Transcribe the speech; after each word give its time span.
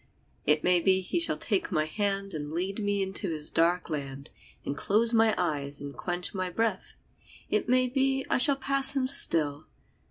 It 0.47 0.63
may 0.63 0.79
be 0.79 1.01
he 1.01 1.19
shall 1.19 1.37
take 1.37 1.71
my 1.71 1.85
hand 1.85 2.33
And 2.33 2.51
lead 2.51 2.79
me 2.79 3.03
into 3.03 3.29
his 3.29 3.51
dark 3.51 3.87
land 3.87 4.31
And 4.65 4.75
close 4.75 5.13
my 5.13 5.35
eyes 5.37 5.79
and 5.79 5.95
quench 5.95 6.33
my 6.33 6.49
breath 6.49 6.93
It 7.51 7.69
may 7.69 7.87
be 7.87 8.25
I 8.27 8.39
shall 8.39 8.55
pass 8.55 8.95
him 8.95 9.07
still. 9.07 9.67